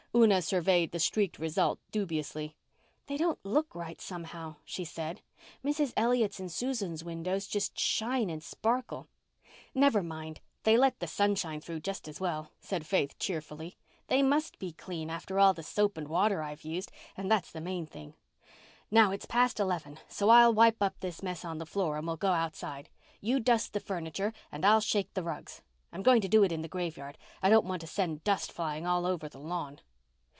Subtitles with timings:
[0.13, 2.57] Una surveyed the streaked result dubiously.
[3.07, 5.21] "They don't look right, somehow," she said.
[5.63, 5.93] "Mrs.
[5.95, 9.07] Elliott's and Susan's windows just shine and sparkle."
[9.73, 10.41] "Never mind.
[10.63, 13.77] They let the sunshine through just as well," said Faith cheerfully.
[14.07, 17.61] "They must be clean after all the soap and water I've used, and that's the
[17.61, 18.13] main thing.
[18.91, 22.17] Now, it's past eleven, so I'll wipe up this mess on the floor and we'll
[22.17, 22.89] go outside.
[23.21, 25.61] You dust the furniture and I'll shake the rugs.
[25.93, 27.17] I'm going to do it in the graveyard.
[27.41, 29.79] I don't want to send dust flying all over the lawn."